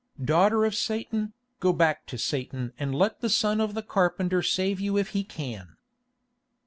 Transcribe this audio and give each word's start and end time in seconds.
Daughter 0.25 0.65
of 0.65 0.73
Satan, 0.73 1.33
go 1.59 1.71
back 1.73 2.07
to 2.07 2.17
Satan 2.17 2.73
and 2.79 2.95
let 2.95 3.21
the 3.21 3.29
Son 3.29 3.61
of 3.61 3.75
the 3.75 3.83
carpenter 3.83 4.41
save 4.41 4.79
you 4.79 4.97
if 4.97 5.09
he 5.09 5.23
can." 5.23 5.77